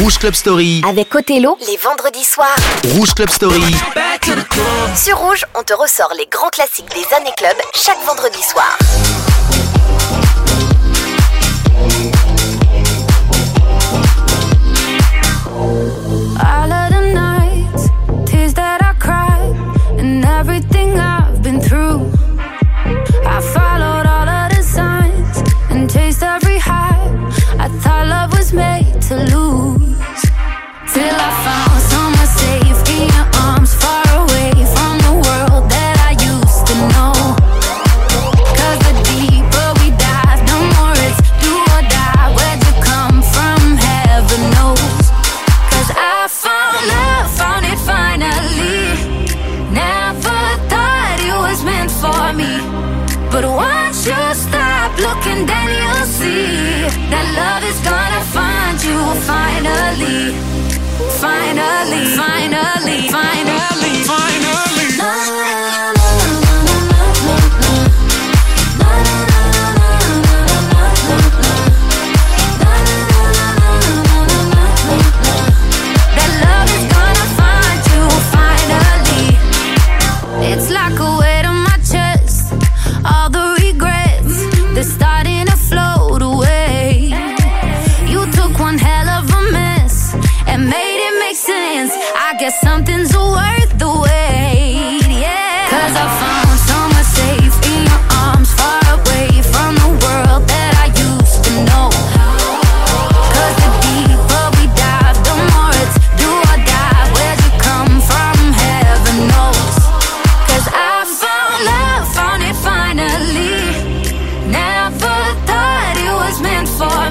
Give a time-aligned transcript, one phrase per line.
[0.00, 0.80] Rouge Club Story.
[0.88, 2.54] Avec Othello, les vendredis soirs.
[2.94, 3.74] Rouge Club Story.
[4.94, 8.78] Sur Rouge, on te ressort les grands classiques des années club chaque vendredi soir.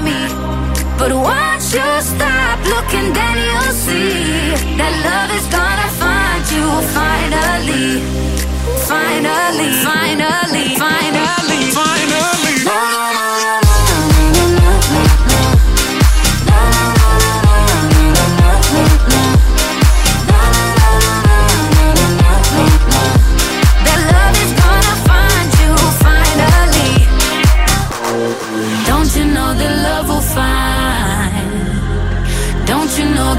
[0.00, 0.20] me.
[0.98, 6.66] But once you stop looking, then you'll see that love is gonna find you
[6.98, 8.00] finally,
[8.90, 11.70] finally, finally, finally.
[11.72, 11.97] finally.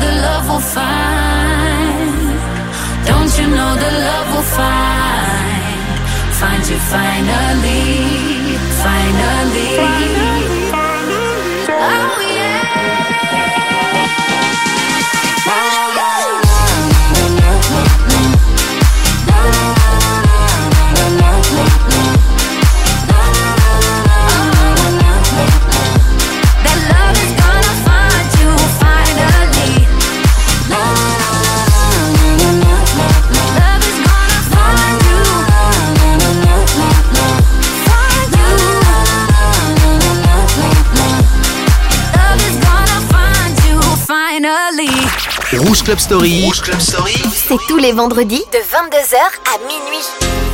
[0.04, 2.16] The love will find?
[3.06, 5.80] Don't you know the love will find?
[6.42, 9.76] Find you finally, finally.
[9.78, 10.39] finally.
[45.60, 46.46] Rouge Club Story.
[46.46, 47.22] Rouge Club Story.
[47.34, 50.49] C'est tous les vendredis de 22h à minuit.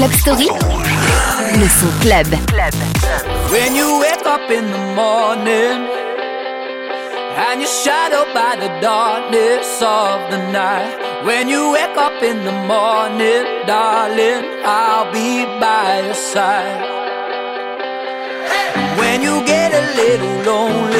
[0.00, 0.48] Club Story.
[1.60, 2.26] Le son club.
[3.50, 5.78] When you wake up in the morning
[7.36, 10.96] and you're shadowed by the darkness of the night.
[11.26, 16.80] When you wake up in the morning, darling, I'll be by your side.
[18.98, 20.99] When you get a little lonely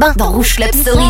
[0.00, 1.08] Don't touch labstery.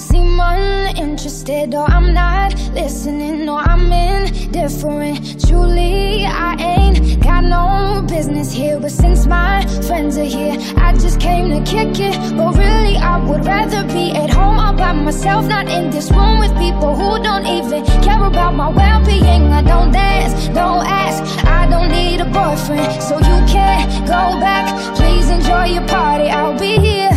[0.00, 3.44] See more interested or I'm not listening.
[3.46, 4.50] No I'm in.
[4.52, 10.56] Definitely, truly I ain't got no business here but since my friends are here.
[10.76, 12.16] I just came to kick it.
[12.38, 12.96] Oh really?
[12.96, 17.22] I would rather be at home alone myself not in this room with people who
[17.22, 19.52] don't even care about my well-being.
[19.52, 21.22] I don't ask, no ask.
[21.44, 24.66] I don't need a boyfriend, so you can't go back.
[24.96, 27.13] Please enjoy your party, I'll be here.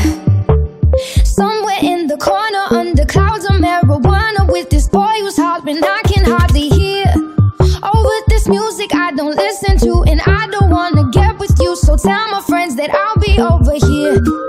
[11.98, 14.47] Tell my friends that I'll be over here.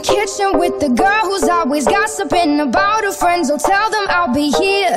[0.00, 3.50] kitchen with the girl who's always gossiping about her friends.
[3.50, 4.96] Oh, tell them I'll be here.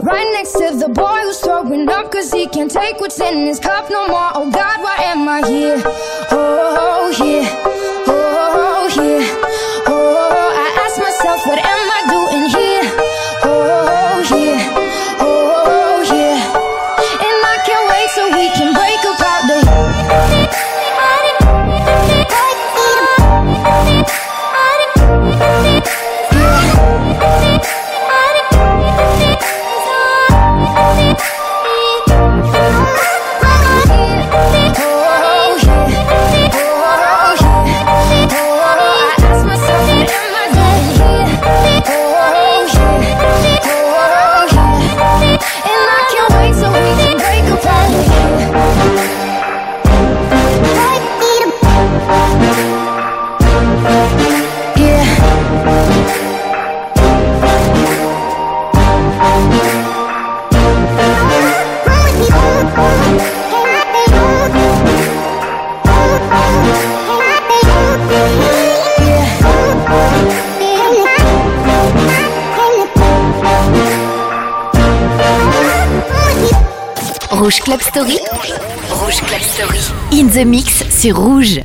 [0.00, 3.60] Right next to the boy who's throwing up cause he can't take what's in his
[3.60, 4.30] cup no more.
[4.34, 5.82] Oh God, why am I here?
[5.84, 7.77] Oh, oh, oh here.
[77.48, 78.18] Rouge Club Story.
[78.90, 79.80] Rouge Club Story.
[80.12, 81.62] In the mix sur Rouge.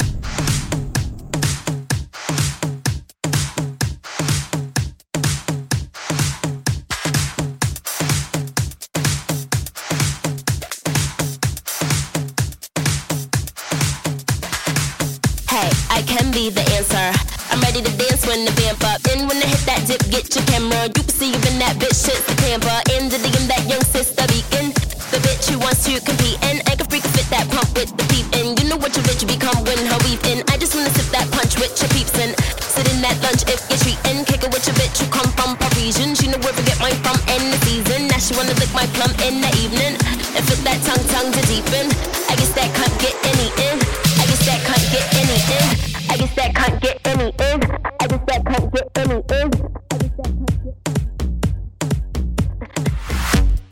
[31.73, 32.29] With your peeps in.
[32.61, 34.21] Sit in that lunch if you're treating.
[34.25, 36.13] Kick it with your bitch who come from Parisian.
[36.13, 38.05] She know where to get mine from in the season.
[38.07, 39.97] Now she wanna lick my plum in the evening.
[40.37, 41.89] And fit that tongue tongue to deepen.
[42.29, 43.77] I guess that can't get any in.
[44.21, 45.65] I guess that can't get any in.
[46.13, 47.59] I guess that can't get any in.
[47.65, 49.43] I guess that can't get any in.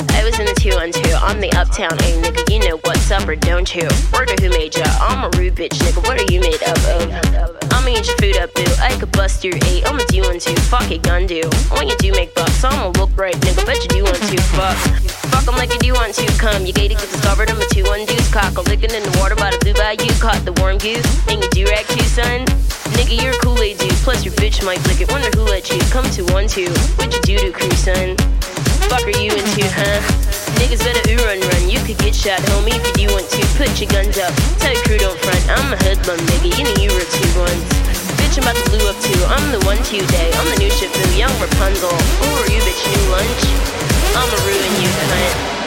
[0.09, 3.35] I was in the 212, I'm the uptown A nigga, you know what's up or
[3.35, 3.87] don't you?
[4.13, 4.85] Word who made ya?
[5.01, 7.30] I'm a rude bitch nigga, what are you made up of?
[9.01, 11.41] Could bust your eight, I'ma do one two, fuck it, gun do.
[11.73, 14.77] When you do make bucks, I'ma look right, nigga, bet you do one two, fuck.
[15.33, 17.83] Fuck 'em like you do want to, come, you gated, get discovered, I'm a two
[17.85, 20.77] one deuce, cock, a licking in the water by the blue bayou, caught the warm
[20.77, 22.45] goose, and you do rag too, son.
[22.93, 25.81] Nigga, you're a Kool-Aid dude, plus your bitch might lick it, wonder who let you
[25.89, 26.69] come to one two,
[27.01, 28.13] what you do to crew, son?
[28.85, 29.97] Fuck are you into, huh?
[30.61, 31.69] Niggas better ooh run run.
[31.69, 33.41] You could get shot, homie, if you do want to.
[33.57, 34.33] Put your guns up.
[34.59, 35.41] Tell your crew don't front.
[35.49, 36.53] I'm a hoodlum, nigga.
[36.53, 37.80] You know you were two ones.
[38.31, 39.25] Bitch, I'm about to blue up too.
[39.25, 40.31] I'm the one today.
[40.35, 41.89] I'm the new Shifu, young Rapunzel.
[41.89, 42.79] Who are you, bitch?
[42.87, 43.43] New lunch?
[44.15, 45.60] I'ma ruin you, cunt.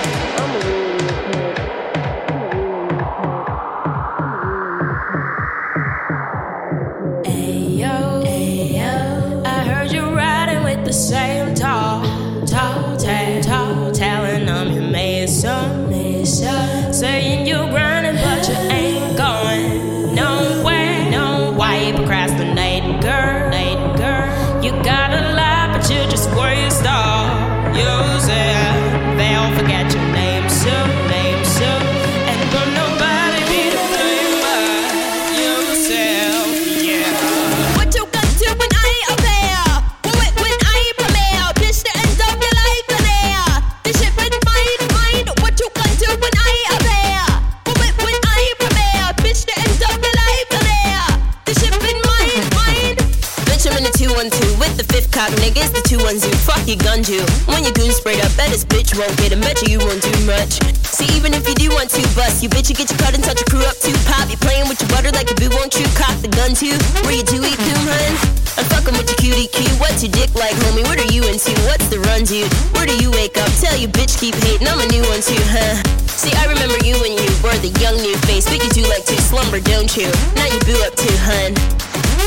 [58.94, 59.40] Bitch won't get him.
[59.40, 60.62] Bet you, you won't do much.
[60.86, 63.22] See, even if you do want to bust, you bitch, you get your cut and
[63.22, 63.94] touch your crew up too.
[64.06, 65.86] Pop, you playing with your butter like a boo, won't you?
[65.98, 66.74] Cock the gun too.
[67.02, 68.12] Where you do eat coon, hun?
[68.54, 69.66] I'm fucking with your cutie Q.
[69.82, 70.86] What's your dick like, homie?
[70.86, 71.50] What are you into?
[71.66, 72.46] What's the run, dude?
[72.78, 73.50] Where do you wake up?
[73.58, 74.68] Tell your bitch keep hating.
[74.68, 75.82] I'm a new one too, huh?
[76.06, 79.04] See, I remember you when you were the young new face, but you do like
[79.10, 80.06] to slumber, don't you?
[80.38, 81.50] Now you boo up too, hun.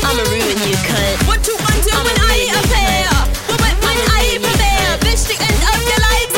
[0.04, 1.16] I'ma ruin you, cunt.
[1.24, 3.08] What you gonna when I appear?
[3.56, 6.37] When, when I prepare, bitch, the end of your life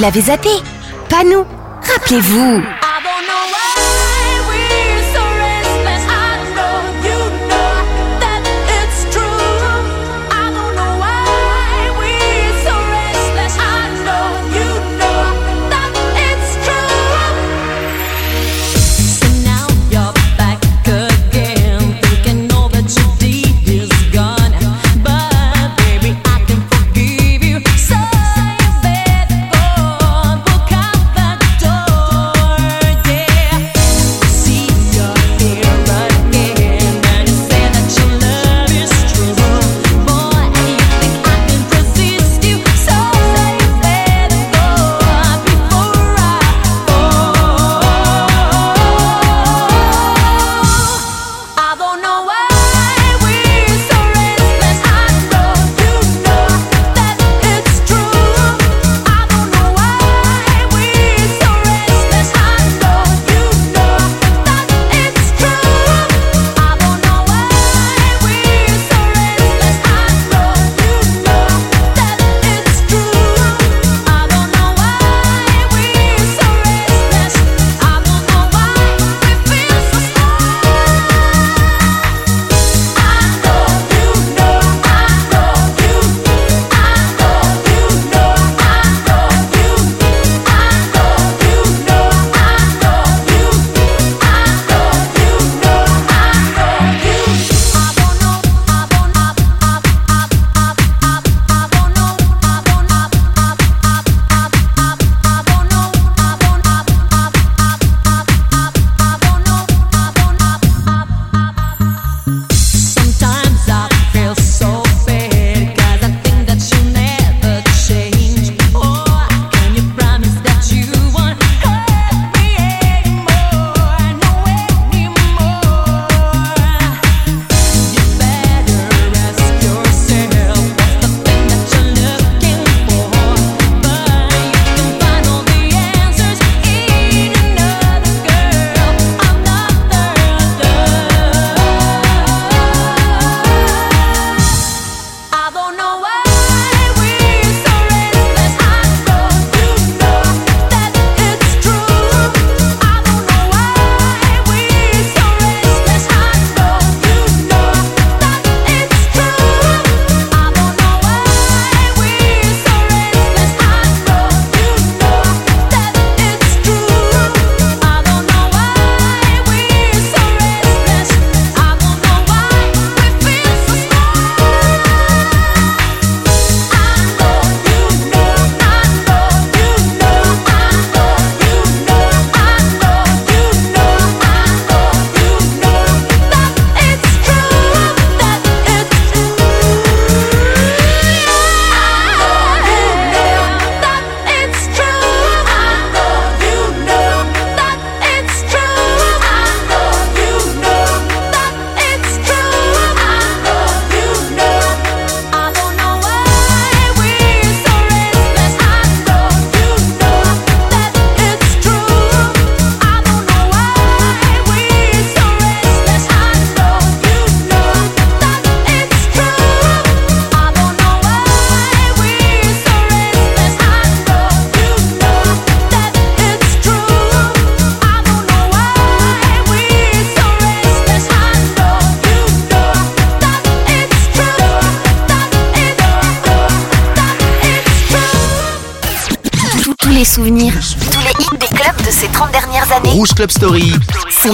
[0.00, 0.48] Vous l'avez zappé.
[1.10, 1.44] Pas nous.
[1.82, 2.62] Rappelez-vous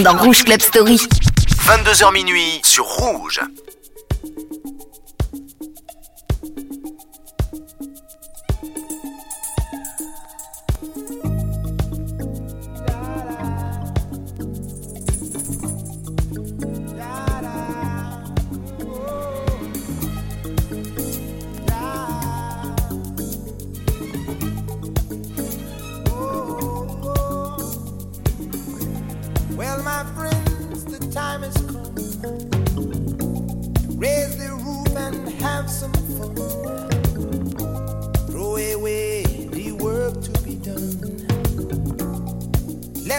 [0.07, 0.99] dans Rouge Club Story.
[1.67, 3.41] 22h minuit sur Rouge.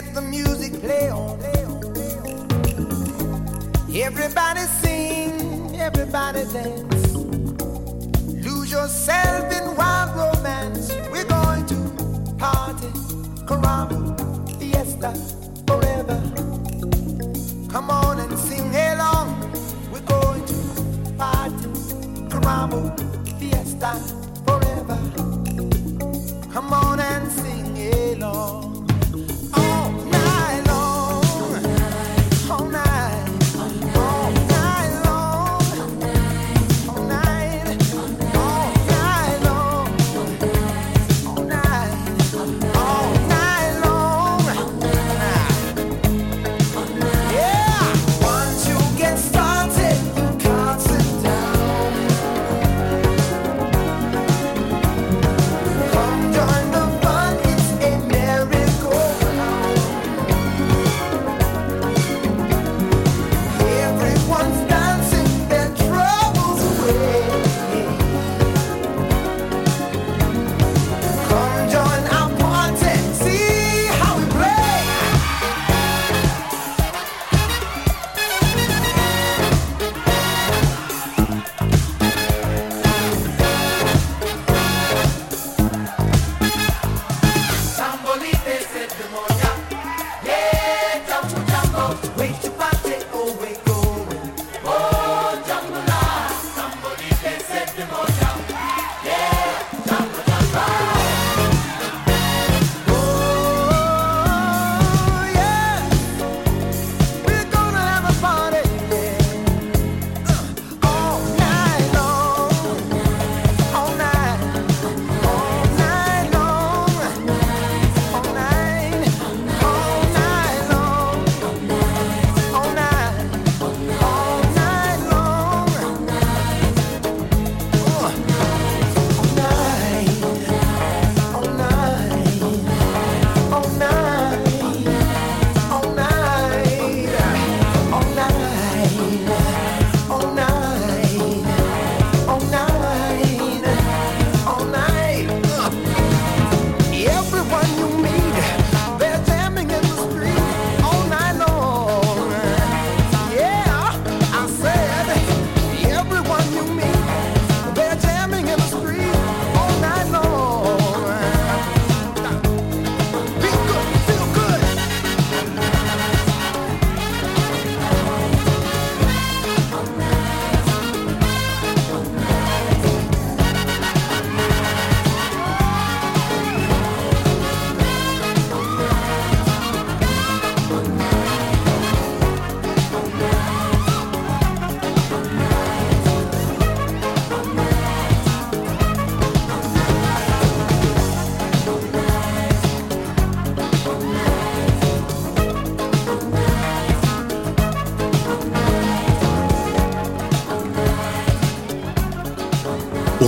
[0.07, 1.37] let the music play on.
[3.93, 7.13] Everybody sing, everybody dance.
[8.45, 10.93] Lose yourself in wild romance.
[11.11, 12.87] We're going to party,
[13.47, 15.36] caramba, fiesta.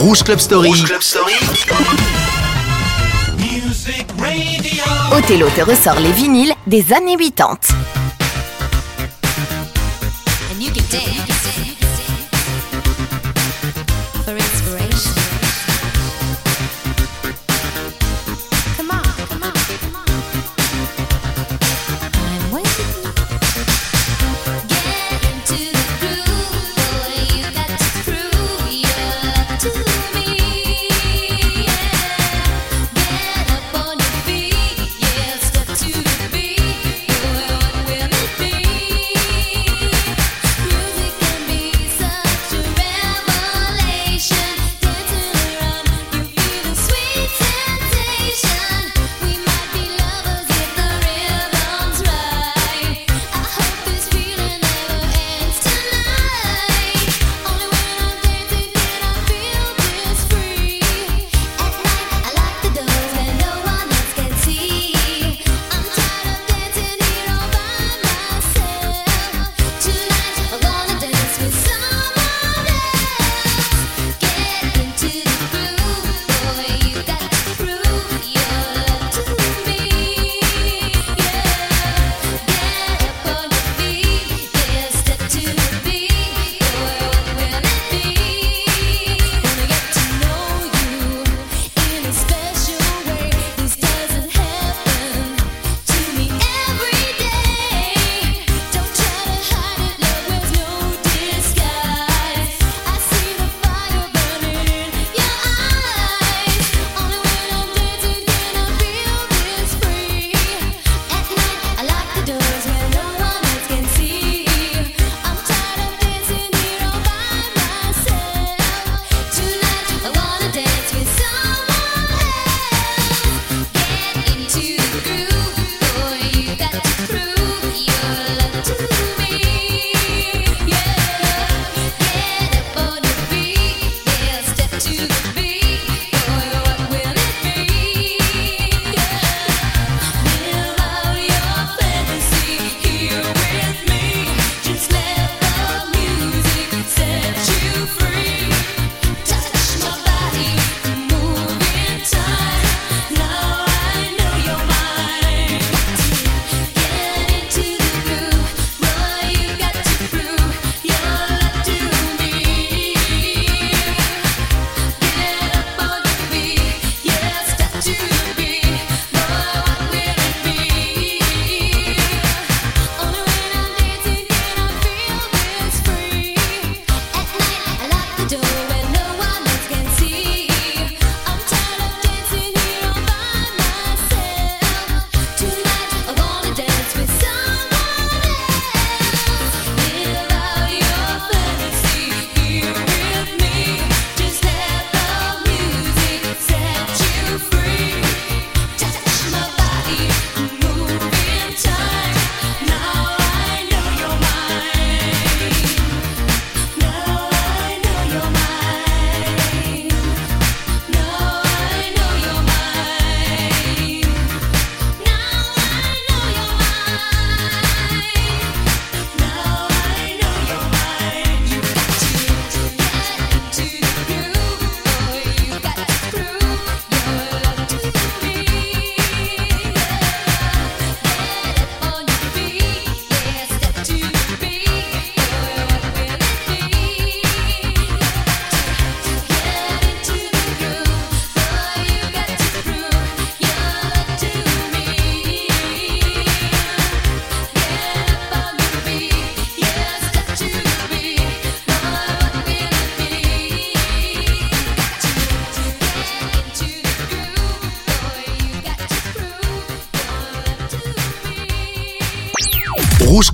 [0.09, 0.69] Rouge Club Story.
[0.69, 1.33] Rouge Club Story.
[5.11, 7.59] Othello te ressort les vinyles des années 80.
[10.51, 10.71] And you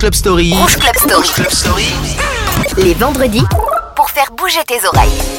[0.08, 0.94] Rouge Club
[2.76, 3.42] Les vendredis
[3.96, 5.35] pour faire bouger tes oreilles.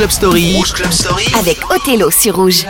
[0.00, 0.56] Club Story.
[0.56, 1.26] Rouge Club Story.
[1.38, 2.64] Avec Othello sur Rouge.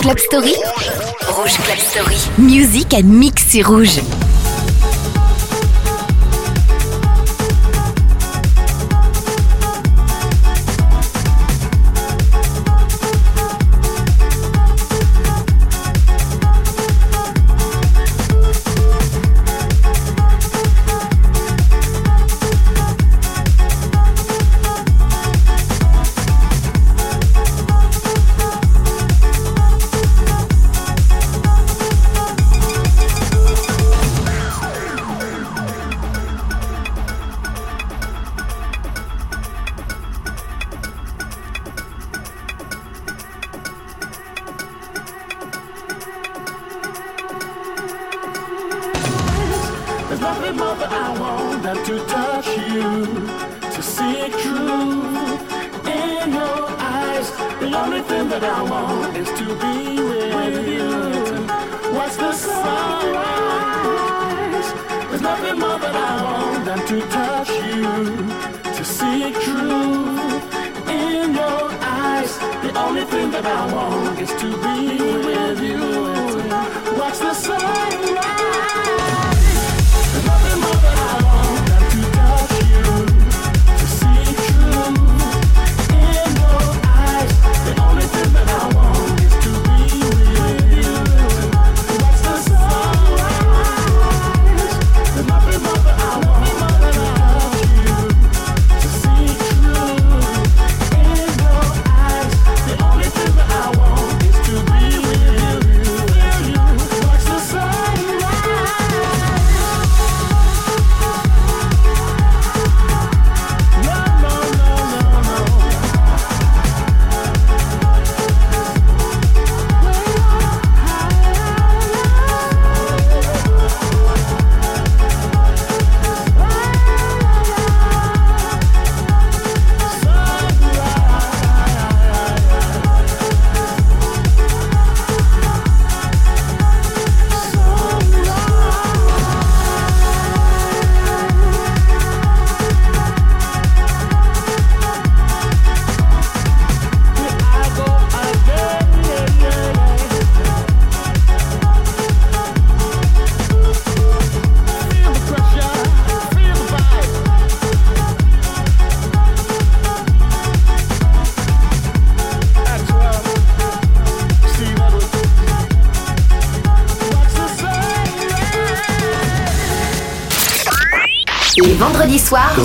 [0.00, 0.54] Club Story.
[1.28, 2.16] Rouge Club Story.
[2.38, 4.00] Musique à mix sur rouge.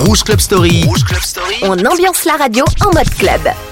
[0.04, 0.84] Rouge Club Story.
[1.62, 3.65] On ambiance la radio en mode club.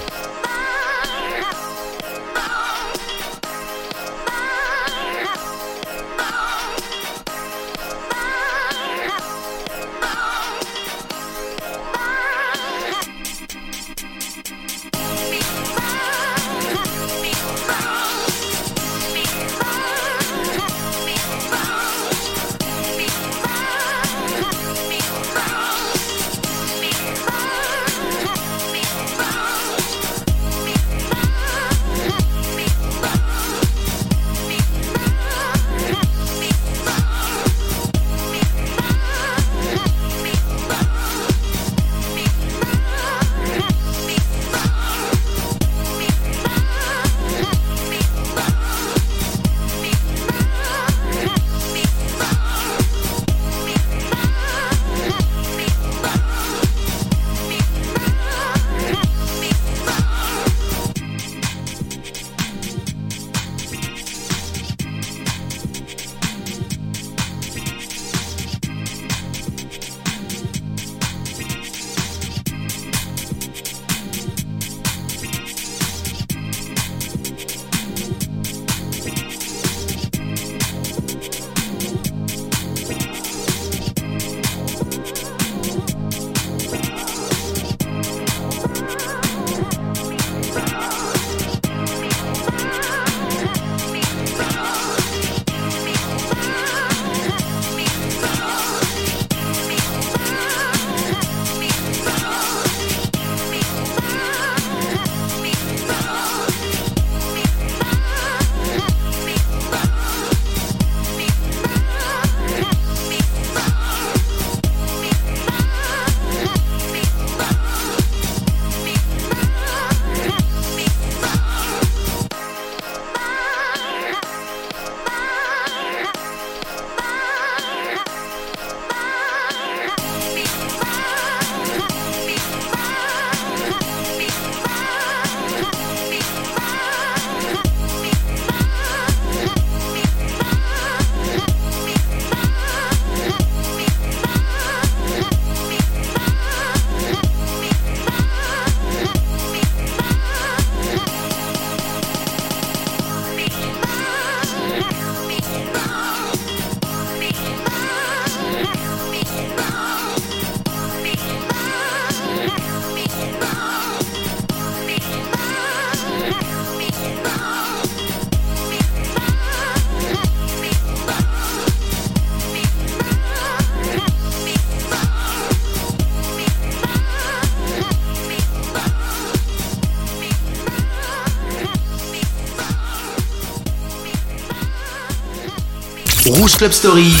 [186.27, 187.13] Rouge Club Story.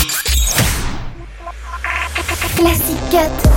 [2.57, 3.54] Classique 4.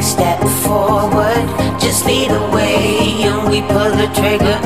[0.00, 1.44] Step forward?
[1.80, 4.57] Just lead the way and we pull the trigger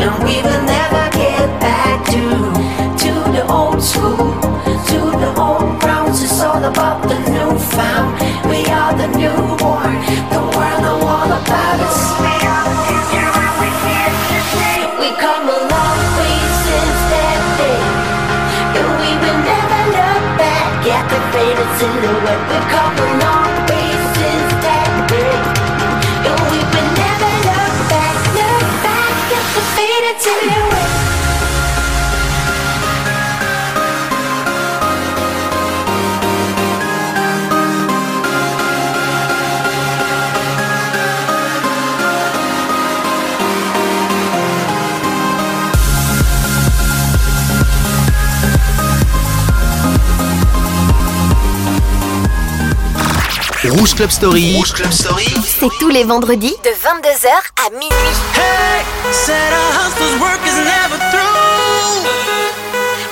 [53.83, 54.55] Rouge Club Story.
[54.55, 55.27] Rouge Club Story.
[55.45, 57.35] C'est tous les vendredis de 22h
[57.67, 57.91] à minuit.
[58.33, 62.07] Hey, said our hustle's work is never through.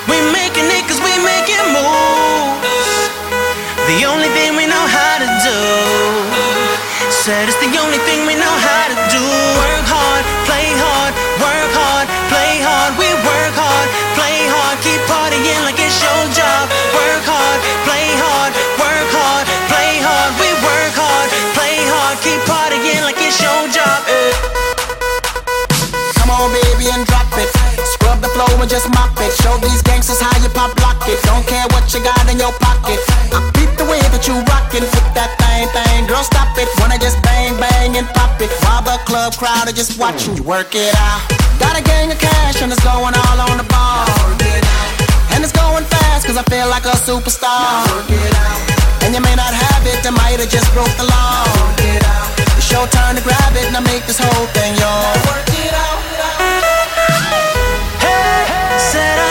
[0.07, 3.11] We making it cause we making moves.
[3.83, 5.59] The only thing we know how to do.
[7.11, 8.80] Said it's the only thing we know how
[28.71, 29.35] just mop it.
[29.43, 31.19] Show these gangsters how you pop lock it.
[31.27, 33.03] Don't care what you got in your pocket.
[33.35, 34.87] I beat the way that you rockin'.
[34.87, 36.07] Flip that thing, thing.
[36.07, 36.71] Girl, stop it.
[36.79, 38.47] Wanna just bang, bang, and pop it.
[38.63, 41.19] While the club crowd are just watching you work it out.
[41.59, 44.07] Got a gang of cash and it's going all on the ball.
[45.35, 47.83] And it's going fast cause I feel like a superstar.
[49.03, 51.43] And you may not have it, I might have just broke the law.
[52.55, 55.19] It's your turn to grab it and I make this whole thing yours.
[55.27, 56.10] Work it out.
[59.01, 59.30] Said our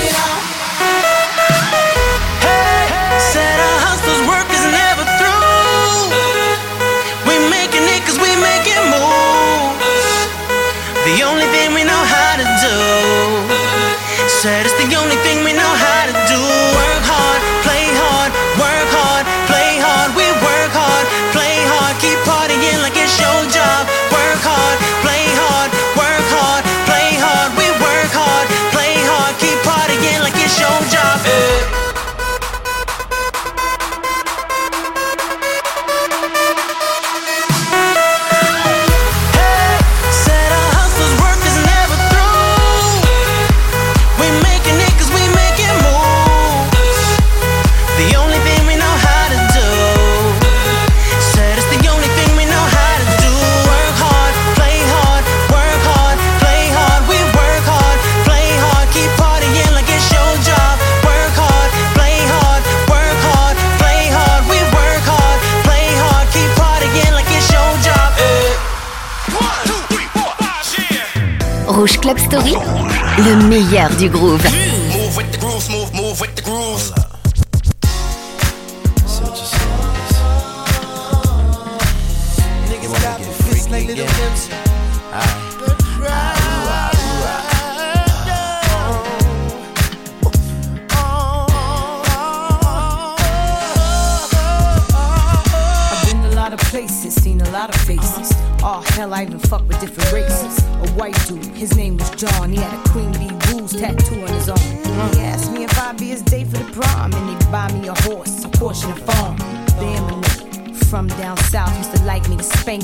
[74.01, 74.80] Du groove.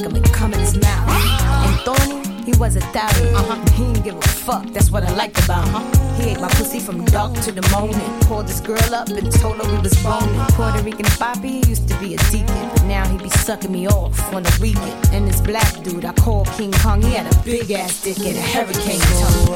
[0.10, 1.10] To spank him and come in his mouth.
[1.10, 3.36] And Thorny, he was a thousand.
[3.36, 3.56] Uh-huh.
[3.74, 4.66] He didn't give a fuck.
[4.68, 5.82] That's what I liked about him.
[6.16, 8.00] He ate my pussy from dark to the morning.
[8.22, 10.40] Called this girl up and told her we was boning.
[10.52, 14.34] Puerto Rican Bobby used to be a deacon, but now he be sucking me off
[14.34, 15.08] on the weekend.
[15.14, 18.38] And this black dude I call King Kong, he had a big ass dick and
[18.38, 19.56] a hurricane tongue.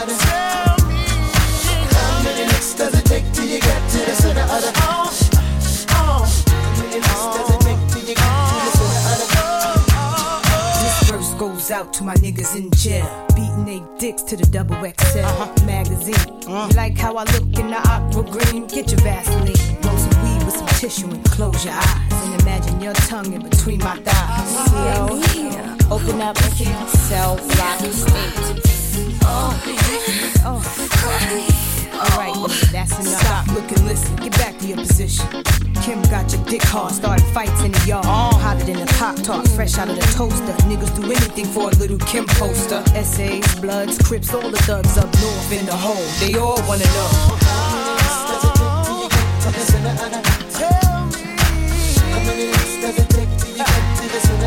[0.00, 0.49] This
[11.80, 13.08] out to my niggas in jail.
[13.34, 15.66] Beating they dicks to the double XL uh-huh.
[15.66, 16.14] magazine.
[16.14, 16.68] Uh-huh.
[16.68, 18.66] You like how I look in the opera green?
[18.66, 19.54] Get your Vaseline.
[19.82, 22.12] Roll some weed with some tissue and close your eyes.
[22.12, 24.56] And imagine your tongue in between my thighs.
[24.56, 24.84] Uh-huh.
[24.84, 25.08] Yo,
[25.90, 26.36] oh open up,
[27.08, 28.60] cell block state.
[29.24, 29.56] Oh,
[30.44, 31.69] oh.
[32.00, 33.20] Alright, nigga, that's enough.
[33.20, 34.16] Stop, look and listen.
[34.16, 35.26] Get back to your position.
[35.82, 38.06] Kim got your dick hard, started fights in the yard.
[38.08, 38.38] Oh.
[38.40, 40.52] Hotter than a Pop Tart, fresh out of the toaster.
[40.64, 42.82] Niggas do anything for a little Kim poster.
[42.94, 46.06] Essays, Bloods, Crips, all the thugs up north in the hole.
[46.20, 47.10] They all wanna know.
[49.52, 49.68] If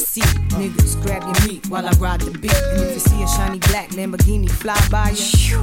[0.00, 0.24] seat.
[0.58, 2.54] Niggas, grab your meat while I ride the beat.
[2.54, 5.60] And if you see a shiny black Lamborghini fly by you,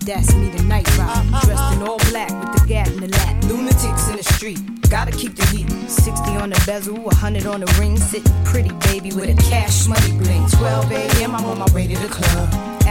[0.00, 1.26] that's me the night ride.
[1.44, 3.44] Dressed in all black with the gap in the lap.
[3.44, 4.60] Lunatics in the street,
[4.90, 5.70] gotta keep the heat.
[5.88, 7.96] 60 on the bezel, 100 on the ring.
[7.96, 10.48] Sitting pretty, baby, with a cash money bling.
[10.48, 12.81] 12 a.m., I'm on my way to the club.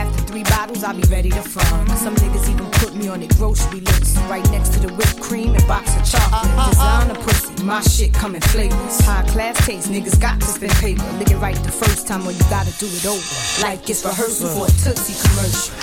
[0.84, 1.88] After I'll be ready to fun.
[1.98, 4.18] Some niggas even put me on the grocery list.
[4.28, 6.52] Right next to the whipped cream and box of chocolate.
[6.56, 7.06] Uh, uh, uh.
[7.06, 9.00] Designer pussy, my shit come in flavors.
[9.02, 11.04] High class taste, niggas got to spend paper.
[11.20, 13.22] Lick it right the first time or you gotta do it over.
[13.62, 15.76] Like it's rehearsal for a Tootsie commercial.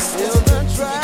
[0.00, 1.01] Still the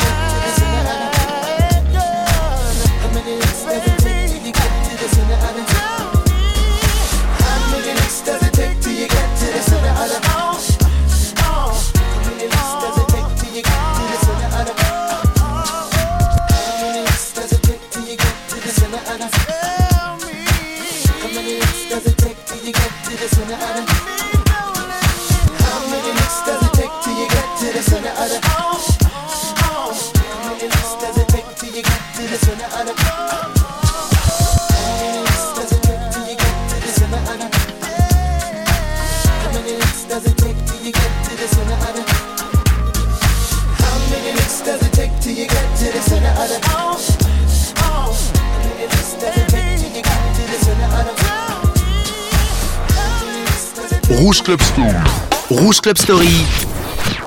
[54.49, 55.61] Club Story.
[55.61, 56.45] Rouge Club Story.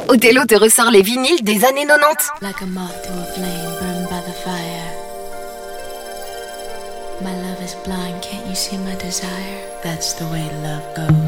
[0.09, 2.33] Othello te ressort les vinyles des années 90.
[2.41, 4.91] Like a moth to a flame burned by the fire.
[7.21, 9.61] My love is blind, can't you see my desire?
[9.85, 11.22] That's the way love goes.